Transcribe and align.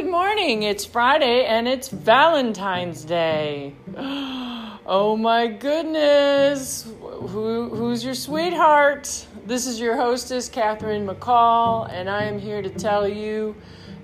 good 0.00 0.10
morning. 0.10 0.62
It's 0.62 0.86
Friday 0.86 1.44
and 1.44 1.68
it's 1.68 1.88
Valentine's 1.88 3.04
Day. 3.04 3.74
Oh 4.86 5.16
my 5.16 5.46
goodness. 5.46 6.82
Who, 7.00 7.68
who's 7.68 8.02
your 8.02 8.14
sweetheart? 8.14 9.26
This 9.46 9.66
is 9.66 9.78
your 9.78 9.96
hostess, 9.96 10.48
Catherine 10.48 11.06
McCall, 11.06 11.88
and 11.92 12.10
I 12.10 12.24
am 12.24 12.40
here 12.40 12.60
to 12.60 12.70
tell 12.70 13.06
you 13.06 13.54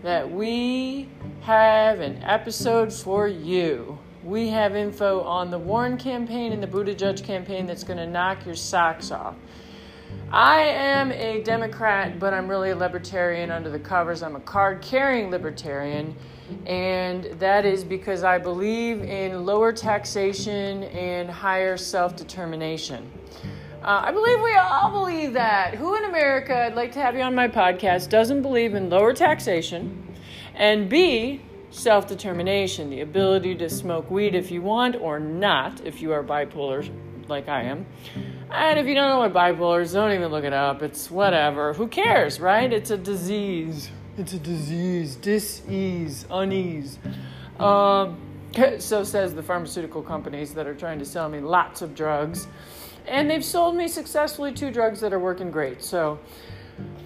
that 0.05 0.31
we 0.31 1.09
have 1.41 1.99
an 1.99 2.23
episode 2.23 2.93
for 2.93 3.27
you. 3.27 3.99
We 4.23 4.49
have 4.49 4.77
info 4.77 5.23
on 5.23 5.51
the 5.51 5.59
Warren 5.59 5.97
campaign 5.97 6.53
and 6.53 6.63
the 6.63 6.69
Buttigieg 6.69 7.25
campaign 7.25 7.67
that's 7.67 7.83
going 7.83 7.99
to 7.99 8.07
knock 8.07 8.45
your 8.47 8.55
socks 8.55 9.11
off. 9.11 9.35
I 10.33 10.63
am 10.63 11.13
a 11.13 11.41
Democrat, 11.43 12.19
but 12.19 12.35
I'm 12.35 12.49
really 12.49 12.71
a 12.71 12.77
libertarian 12.77 13.53
under 13.53 13.71
the 13.71 13.79
covers. 13.79 14.25
I'm 14.25 14.35
a 14.35 14.41
card 14.41 14.83
carrying 14.83 15.31
libertarian, 15.31 16.17
and 16.67 17.25
that 17.39 17.65
is 17.65 17.85
because 17.85 18.25
I 18.25 18.39
believe 18.39 19.03
in 19.03 19.47
lower 19.47 19.73
taxation 19.73 20.83
and 20.85 21.31
higher 21.31 21.77
self 21.77 22.17
determination. 22.17 23.09
Uh, 23.83 24.03
I 24.05 24.11
believe 24.11 24.41
we 24.43 24.55
all 24.55 24.91
believe 24.91 25.33
that. 25.35 25.77
Who 25.77 25.95
in 25.95 26.05
America, 26.05 26.57
I'd 26.57 26.75
like 26.75 26.91
to 26.93 27.01
have 27.01 27.15
you 27.15 27.23
on 27.23 27.37
my 27.37 27.47
podcast, 27.47 28.09
doesn't 28.09 28.43
believe 28.43 28.75
in 28.75 28.91
lower 28.91 29.13
taxation 29.13 30.13
and 30.57 30.89
B, 30.89 31.41
self 31.71 32.09
determination, 32.09 32.91
the 32.91 33.03
ability 33.03 33.55
to 33.57 33.69
smoke 33.71 34.11
weed 34.11 34.35
if 34.35 34.51
you 34.51 34.61
want 34.61 34.97
or 34.97 35.21
not, 35.21 35.87
if 35.87 36.03
you 36.03 36.13
are 36.13 36.25
bipolar 36.25 36.91
like 37.29 37.49
I 37.49 37.63
am. 37.63 37.87
And 38.51 38.79
if 38.79 38.87
you 38.87 38.95
don't 38.95 39.09
know 39.09 39.19
what 39.19 39.33
bipolar 39.33 39.83
is, 39.83 39.93
don't 39.93 40.13
even 40.13 40.31
look 40.31 40.45
it 40.45 40.53
up. 40.53 40.83
It's 40.83 41.11
whatever. 41.11 41.73
Who 41.73 41.89
cares, 41.89 42.39
right? 42.39 42.73
It's 42.73 42.91
a 42.91 42.97
disease. 42.97 43.91
It's 44.17 44.33
a 44.33 44.39
disease. 44.39 45.17
Dis-ease, 45.17 46.27
unease. 46.31 46.99
Um, 47.59 48.19
so 48.79 49.05
says 49.05 49.35
the 49.35 49.43
pharmaceutical 49.43 50.03
companies 50.03 50.55
that 50.55 50.67
are 50.67 50.75
trying 50.75 50.99
to 51.01 51.05
sell 51.05 51.29
me 51.29 51.41
lots 51.41 51.83
of 51.83 51.95
drugs. 51.95 52.47
And 53.07 53.31
they've 53.31 53.45
sold 53.45 53.77
me 53.77 53.89
successfully 53.89 54.53
two 54.53 54.71
drugs 54.71 55.01
that 55.01 55.13
are 55.13 55.19
working 55.19 55.51
great. 55.51 55.83
So, 55.83 56.19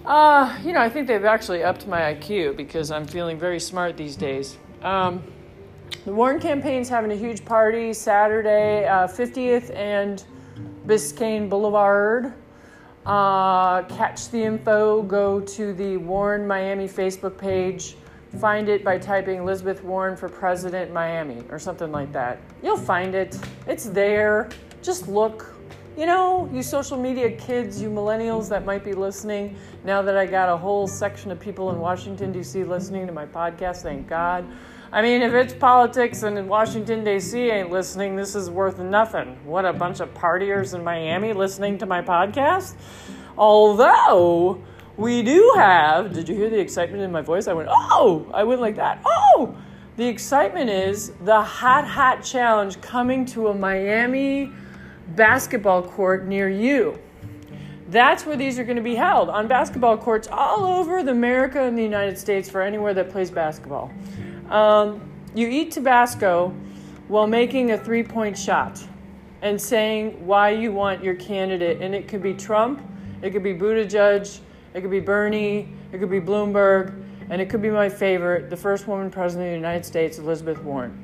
uh, 0.05 0.57
you 0.63 0.73
know, 0.73 0.79
I 0.79 0.89
think 0.89 1.07
they've 1.07 1.25
actually 1.25 1.63
upped 1.63 1.87
my 1.87 2.01
IQ 2.13 2.55
because 2.55 2.91
I'm 2.91 3.05
feeling 3.05 3.37
very 3.37 3.59
smart 3.59 3.97
these 3.97 4.15
days. 4.15 4.57
Um, 4.81 5.23
the 6.05 6.13
Warren 6.13 6.39
campaign's 6.39 6.89
having 6.89 7.11
a 7.11 7.15
huge 7.15 7.45
party 7.45 7.93
Saturday, 7.93 8.87
uh, 8.87 9.07
50th 9.07 9.75
and 9.75 10.23
Biscayne 10.91 11.47
Boulevard. 11.47 12.33
Uh, 13.05 13.83
catch 13.83 14.27
the 14.27 14.43
info, 14.43 15.01
go 15.03 15.39
to 15.39 15.73
the 15.73 15.95
Warren 15.95 16.45
Miami 16.45 16.85
Facebook 16.85 17.37
page, 17.37 17.95
find 18.41 18.67
it 18.67 18.83
by 18.83 18.97
typing 18.97 19.37
Elizabeth 19.37 19.85
Warren 19.85 20.17
for 20.17 20.27
President 20.27 20.91
Miami 20.91 21.45
or 21.49 21.59
something 21.59 21.93
like 21.93 22.11
that. 22.11 22.39
You'll 22.61 22.75
find 22.75 23.15
it, 23.15 23.39
it's 23.67 23.85
there. 23.85 24.49
Just 24.83 25.07
look. 25.07 25.55
You 25.95 26.07
know, 26.07 26.49
you 26.51 26.61
social 26.61 26.97
media 26.97 27.37
kids, 27.37 27.81
you 27.81 27.89
millennials 27.89 28.49
that 28.49 28.65
might 28.65 28.83
be 28.83 28.91
listening, 28.91 29.55
now 29.85 30.01
that 30.01 30.17
I 30.17 30.25
got 30.25 30.49
a 30.49 30.57
whole 30.57 30.87
section 30.87 31.31
of 31.31 31.39
people 31.39 31.69
in 31.71 31.79
Washington, 31.79 32.33
D.C. 32.33 32.65
listening 32.65 33.07
to 33.07 33.13
my 33.13 33.25
podcast, 33.25 33.83
thank 33.83 34.09
God. 34.09 34.45
I 34.93 35.01
mean, 35.01 35.21
if 35.21 35.31
it's 35.33 35.53
politics 35.53 36.23
and 36.23 36.49
Washington, 36.49 37.05
D.C. 37.05 37.39
ain't 37.39 37.71
listening, 37.71 38.17
this 38.17 38.35
is 38.35 38.49
worth 38.49 38.77
nothing. 38.77 39.39
What 39.45 39.63
a 39.63 39.71
bunch 39.71 40.01
of 40.01 40.13
partiers 40.13 40.73
in 40.73 40.83
Miami 40.83 41.31
listening 41.31 41.77
to 41.77 41.85
my 41.85 42.01
podcast? 42.01 42.75
Although, 43.37 44.61
we 44.97 45.23
do 45.23 45.53
have, 45.55 46.13
did 46.13 46.27
you 46.27 46.35
hear 46.35 46.49
the 46.49 46.59
excitement 46.59 47.03
in 47.03 47.09
my 47.09 47.21
voice? 47.21 47.47
I 47.47 47.53
went, 47.53 47.69
oh, 47.71 48.29
I 48.33 48.43
went 48.43 48.59
like 48.59 48.75
that. 48.75 49.01
Oh, 49.05 49.55
the 49.95 50.05
excitement 50.05 50.69
is 50.69 51.13
the 51.23 51.41
Hot 51.41 51.87
Hot 51.87 52.21
Challenge 52.21 52.81
coming 52.81 53.25
to 53.27 53.47
a 53.47 53.53
Miami 53.53 54.51
basketball 55.15 55.83
court 55.83 56.25
near 56.25 56.49
you. 56.49 56.99
That's 57.87 58.25
where 58.25 58.35
these 58.35 58.59
are 58.59 58.65
going 58.65 58.75
to 58.75 58.83
be 58.83 58.95
held 58.95 59.29
on 59.29 59.47
basketball 59.47 59.97
courts 59.97 60.27
all 60.29 60.65
over 60.65 61.01
the 61.01 61.11
America 61.11 61.63
and 61.63 61.77
the 61.77 61.83
United 61.83 62.17
States 62.17 62.49
for 62.49 62.61
anywhere 62.61 62.93
that 62.93 63.09
plays 63.09 63.31
basketball. 63.31 63.89
Um, 64.51 65.01
you 65.33 65.47
eat 65.47 65.71
Tabasco 65.71 66.53
while 67.07 67.25
making 67.25 67.71
a 67.71 67.77
three 67.77 68.03
point 68.03 68.37
shot 68.37 68.83
and 69.41 69.59
saying 69.59 70.25
why 70.25 70.49
you 70.49 70.71
want 70.71 71.03
your 71.03 71.15
candidate. 71.15 71.81
And 71.81 71.95
it 71.95 72.07
could 72.07 72.21
be 72.21 72.33
Trump, 72.33 72.81
it 73.21 73.31
could 73.31 73.43
be 73.43 73.53
Buttigieg, 73.53 74.39
it 74.73 74.81
could 74.81 74.91
be 74.91 74.99
Bernie, 74.99 75.69
it 75.91 75.99
could 75.99 76.11
be 76.11 76.19
Bloomberg, 76.19 77.01
and 77.29 77.41
it 77.41 77.49
could 77.49 77.61
be 77.61 77.69
my 77.69 77.87
favorite, 77.87 78.49
the 78.49 78.57
first 78.57 78.87
woman 78.87 79.09
president 79.09 79.47
of 79.47 79.51
the 79.51 79.57
United 79.57 79.85
States, 79.85 80.19
Elizabeth 80.19 80.61
Warren. 80.63 81.03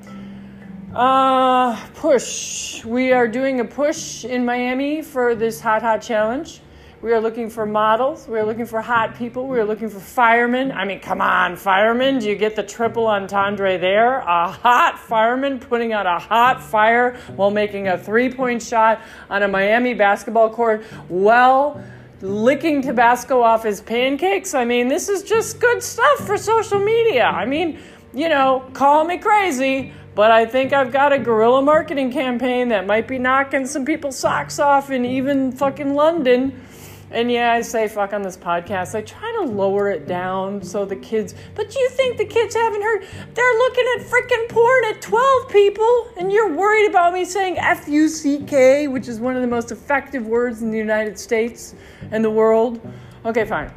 Uh, 0.93 1.75
push. 1.95 2.83
We 2.83 3.11
are 3.13 3.27
doing 3.27 3.59
a 3.59 3.65
push 3.65 4.25
in 4.25 4.43
Miami 4.45 5.01
for 5.01 5.35
this 5.35 5.61
Hot 5.61 5.81
Hot 5.81 6.01
Challenge. 6.01 6.59
We 6.99 7.13
are 7.13 7.21
looking 7.21 7.51
for 7.51 7.67
models. 7.67 8.27
We 8.27 8.39
are 8.39 8.43
looking 8.43 8.65
for 8.65 8.81
hot 8.81 9.15
people. 9.15 9.47
We 9.47 9.59
are 9.59 9.65
looking 9.65 9.87
for 9.87 9.99
firemen. 9.99 10.71
I 10.71 10.83
mean, 10.83 10.99
come 10.99 11.21
on, 11.21 11.55
firemen. 11.55 12.17
Do 12.17 12.27
you 12.27 12.35
get 12.35 12.55
the 12.55 12.63
triple 12.63 13.05
entendre 13.05 13.77
there? 13.77 14.17
A 14.21 14.47
hot 14.49 14.97
fireman 14.97 15.59
putting 15.59 15.93
out 15.93 16.07
a 16.07 16.17
hot 16.17 16.59
fire 16.59 17.15
while 17.35 17.51
making 17.51 17.87
a 17.87 17.99
three 17.99 18.33
point 18.33 18.63
shot 18.63 18.99
on 19.29 19.43
a 19.43 19.47
Miami 19.47 19.93
basketball 19.93 20.49
court. 20.49 20.83
Well, 21.07 21.83
licking 22.21 22.81
Tabasco 22.81 23.43
off 23.43 23.63
his 23.63 23.79
pancakes. 23.79 24.55
I 24.55 24.65
mean, 24.65 24.87
this 24.87 25.07
is 25.07 25.21
just 25.21 25.59
good 25.59 25.83
stuff 25.83 26.25
for 26.25 26.35
social 26.35 26.79
media. 26.79 27.25
I 27.25 27.45
mean, 27.45 27.77
you 28.11 28.27
know, 28.27 28.67
call 28.73 29.03
me 29.03 29.19
crazy, 29.19 29.93
but 30.15 30.31
I 30.31 30.47
think 30.47 30.73
I've 30.73 30.91
got 30.91 31.13
a 31.13 31.19
guerrilla 31.19 31.61
marketing 31.61 32.11
campaign 32.11 32.69
that 32.69 32.87
might 32.87 33.07
be 33.07 33.19
knocking 33.19 33.67
some 33.67 33.85
people's 33.85 34.17
socks 34.17 34.57
off 34.57 34.89
in 34.89 35.05
even 35.05 35.51
fucking 35.51 35.93
London. 35.93 36.63
And 37.09 37.31
yeah, 37.31 37.53
I 37.53 37.61
say 37.61 37.87
fuck 37.87 38.11
on 38.11 38.21
this 38.21 38.35
podcast. 38.35 38.93
I 38.93 39.01
try 39.01 39.31
to 39.39 39.49
lower 39.49 39.89
it 39.89 40.07
down 40.07 40.61
so 40.61 40.83
the 40.83 40.97
kids, 40.97 41.33
but 41.55 41.73
you 41.73 41.89
think 41.91 42.17
the 42.17 42.25
kids 42.25 42.53
haven't 42.53 42.81
heard? 42.81 43.07
They're 43.33 43.53
looking 43.53 43.85
at 43.97 44.05
freaking 44.05 44.49
porn 44.49 44.83
at 44.89 45.01
12 45.01 45.49
people, 45.49 46.09
and 46.17 46.31
you're 46.31 46.53
worried 46.53 46.89
about 46.89 47.13
me 47.13 47.23
saying 47.23 47.57
F 47.59 47.87
U 47.87 48.09
C 48.09 48.43
K, 48.43 48.87
which 48.87 49.07
is 49.07 49.19
one 49.21 49.37
of 49.37 49.41
the 49.41 49.47
most 49.47 49.71
effective 49.71 50.27
words 50.27 50.61
in 50.61 50.69
the 50.69 50.77
United 50.77 51.17
States 51.17 51.75
and 52.11 52.23
the 52.23 52.29
world. 52.29 52.81
Okay, 53.25 53.45
fine. 53.45 53.71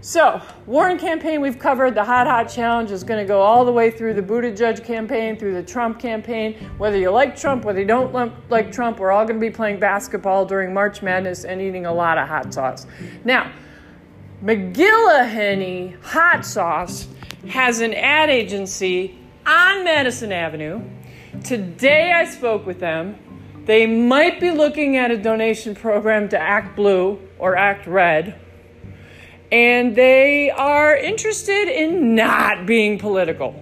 So, 0.00 0.40
Warren 0.66 0.96
campaign 0.96 1.40
we've 1.40 1.58
covered. 1.58 1.96
The 1.96 2.04
Hot 2.04 2.28
Hot 2.28 2.44
Challenge 2.44 2.92
is 2.92 3.02
going 3.02 3.18
to 3.18 3.26
go 3.26 3.40
all 3.40 3.64
the 3.64 3.72
way 3.72 3.90
through 3.90 4.14
the 4.14 4.22
Buttigieg 4.22 4.84
campaign, 4.84 5.36
through 5.36 5.54
the 5.54 5.62
Trump 5.62 5.98
campaign. 5.98 6.54
Whether 6.78 6.98
you 6.98 7.10
like 7.10 7.36
Trump, 7.36 7.64
whether 7.64 7.80
you 7.80 7.86
don't 7.86 8.32
like 8.48 8.70
Trump, 8.70 9.00
we're 9.00 9.10
all 9.10 9.24
going 9.24 9.40
to 9.40 9.44
be 9.44 9.50
playing 9.50 9.80
basketball 9.80 10.46
during 10.46 10.72
March 10.72 11.02
Madness 11.02 11.44
and 11.44 11.60
eating 11.60 11.86
a 11.86 11.92
lot 11.92 12.16
of 12.16 12.28
hot 12.28 12.54
sauce. 12.54 12.86
Now, 13.24 13.50
McGillicuddy 14.44 16.00
Hot 16.04 16.46
Sauce 16.46 17.08
has 17.48 17.80
an 17.80 17.92
ad 17.92 18.30
agency 18.30 19.18
on 19.44 19.82
Madison 19.82 20.30
Avenue. 20.30 20.80
Today 21.42 22.12
I 22.12 22.24
spoke 22.24 22.64
with 22.64 22.78
them. 22.78 23.18
They 23.64 23.84
might 23.84 24.38
be 24.38 24.52
looking 24.52 24.96
at 24.96 25.10
a 25.10 25.16
donation 25.16 25.74
program 25.74 26.28
to 26.28 26.38
Act 26.38 26.76
Blue 26.76 27.20
or 27.38 27.56
Act 27.56 27.88
Red 27.88 28.40
and 29.50 29.96
they 29.96 30.50
are 30.50 30.96
interested 30.96 31.68
in 31.68 32.14
not 32.14 32.66
being 32.66 32.98
political. 32.98 33.54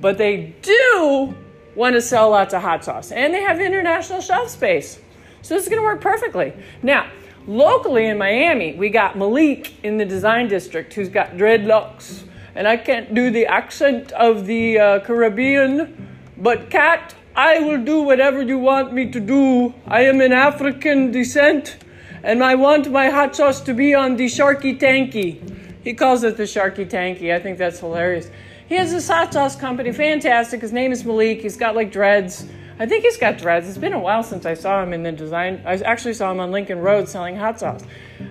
But 0.00 0.18
they 0.18 0.54
do 0.62 1.34
want 1.74 1.94
to 1.94 2.02
sell 2.02 2.30
lots 2.30 2.54
of 2.54 2.62
hot 2.62 2.84
sauce, 2.84 3.10
and 3.10 3.32
they 3.32 3.42
have 3.42 3.60
international 3.60 4.20
shelf 4.20 4.48
space. 4.50 5.00
So 5.42 5.54
this 5.54 5.64
is 5.64 5.68
going 5.68 5.80
to 5.80 5.84
work 5.84 6.00
perfectly. 6.00 6.52
Now, 6.82 7.10
locally 7.46 8.06
in 8.06 8.18
Miami, 8.18 8.74
we 8.74 8.88
got 8.88 9.16
Malik 9.16 9.84
in 9.84 9.96
the 9.96 10.04
design 10.04 10.48
district 10.48 10.94
who's 10.94 11.08
got 11.08 11.32
dreadlocks. 11.32 12.24
And 12.54 12.68
I 12.68 12.76
can't 12.76 13.14
do 13.14 13.30
the 13.30 13.46
accent 13.46 14.12
of 14.12 14.46
the 14.46 14.78
uh, 14.78 15.00
Caribbean, 15.00 16.16
but 16.36 16.70
Cat, 16.70 17.14
I 17.34 17.58
will 17.58 17.82
do 17.84 18.02
whatever 18.02 18.42
you 18.42 18.58
want 18.58 18.92
me 18.92 19.10
to 19.10 19.18
do. 19.18 19.74
I 19.88 20.02
am 20.02 20.20
in 20.20 20.32
African 20.32 21.10
descent 21.10 21.78
and 22.24 22.42
I 22.42 22.54
want 22.54 22.90
my 22.90 23.10
hot 23.10 23.36
sauce 23.36 23.60
to 23.60 23.74
be 23.74 23.94
on 23.94 24.16
the 24.16 24.24
Sharky 24.24 24.80
Tanky. 24.80 25.38
He 25.84 25.92
calls 25.92 26.24
it 26.24 26.38
the 26.38 26.44
Sharky 26.44 26.88
Tanky. 26.88 27.34
I 27.34 27.38
think 27.38 27.58
that's 27.58 27.80
hilarious. 27.80 28.30
He 28.66 28.76
has 28.76 28.90
this 28.90 29.06
hot 29.06 29.34
sauce 29.34 29.54
company, 29.54 29.92
fantastic. 29.92 30.62
His 30.62 30.72
name 30.72 30.90
is 30.90 31.04
Malik. 31.04 31.42
He's 31.42 31.58
got 31.58 31.76
like 31.76 31.92
dreads. 31.92 32.46
I 32.78 32.86
think 32.86 33.04
he's 33.04 33.18
got 33.18 33.36
dreads. 33.36 33.68
It's 33.68 33.76
been 33.76 33.92
a 33.92 33.98
while 33.98 34.22
since 34.22 34.46
I 34.46 34.54
saw 34.54 34.82
him 34.82 34.94
in 34.94 35.02
the 35.02 35.12
design. 35.12 35.62
I 35.66 35.74
actually 35.74 36.14
saw 36.14 36.32
him 36.32 36.40
on 36.40 36.50
Lincoln 36.50 36.78
Road 36.78 37.10
selling 37.10 37.36
hot 37.36 37.60
sauce. 37.60 37.82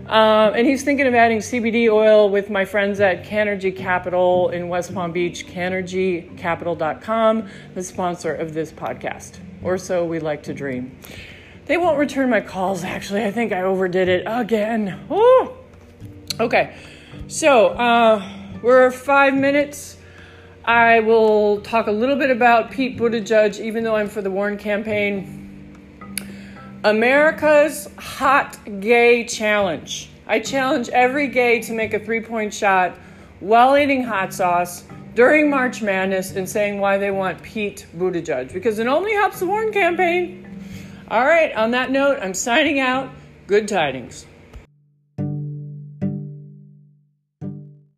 Um, 0.07 0.55
and 0.55 0.65
he's 0.65 0.81
thinking 0.83 1.05
of 1.05 1.13
adding 1.13 1.37
CBD 1.37 1.87
oil 1.89 2.29
with 2.29 2.49
my 2.49 2.65
friends 2.65 2.99
at 2.99 3.23
Canergy 3.23 3.77
Capital 3.77 4.49
in 4.49 4.69
West 4.69 4.91
Palm 4.93 5.11
Beach, 5.11 5.45
canergycapital.com, 5.45 7.47
the 7.75 7.83
sponsor 7.83 8.33
of 8.33 8.55
this 8.55 8.71
podcast. 8.71 9.37
Or 9.61 9.77
so 9.77 10.03
we 10.03 10.17
like 10.19 10.41
to 10.43 10.53
dream. 10.53 10.97
They 11.65 11.77
won't 11.77 11.97
return 11.97 12.29
my 12.29 12.41
calls, 12.41 12.83
actually. 12.83 13.23
I 13.23 13.31
think 13.31 13.51
I 13.51 13.61
overdid 13.61 14.09
it 14.09 14.23
again. 14.25 14.99
Oh! 15.09 15.57
Okay, 16.39 16.75
so 17.27 17.69
uh, 17.69 18.27
we're 18.61 18.91
five 18.91 19.33
minutes 19.33 19.97
I 20.65 21.01
will 21.01 21.59
talk 21.59 21.87
a 21.87 21.91
little 21.91 22.15
bit 22.15 22.29
about 22.29 22.71
Pete 22.71 22.97
Buttigieg, 22.97 23.59
even 23.59 23.83
though 23.83 23.97
I'm 23.97 24.07
for 24.07 24.21
the 24.21 24.31
Warren 24.31 24.57
campaign. 24.57 25.41
America's 26.85 27.89
Hot 27.97 28.57
Gay 28.79 29.25
Challenge. 29.25 30.09
I 30.25 30.39
challenge 30.39 30.87
every 30.89 31.27
gay 31.27 31.61
to 31.63 31.73
make 31.73 31.93
a 31.93 31.99
three 31.99 32.21
point 32.21 32.53
shot 32.53 32.95
while 33.41 33.77
eating 33.77 34.03
hot 34.03 34.33
sauce 34.33 34.85
during 35.15 35.49
March 35.49 35.81
Madness 35.81 36.31
and 36.37 36.47
saying 36.47 36.79
why 36.79 36.97
they 36.97 37.11
want 37.11 37.43
Pete 37.43 37.85
Buttigieg 37.97 38.53
because 38.53 38.79
it 38.79 38.87
only 38.87 39.11
helps 39.13 39.39
the 39.39 39.45
Warren 39.45 39.73
campaign. 39.73 40.52
All 41.09 41.23
right, 41.23 41.53
on 41.53 41.71
that 41.71 41.91
note, 41.91 42.19
I'm 42.21 42.33
signing 42.33 42.79
out. 42.79 43.09
Good 43.47 43.67
tidings. 43.67 44.25